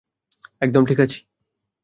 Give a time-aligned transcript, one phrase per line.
[0.61, 1.19] একদম ঠিক আছি!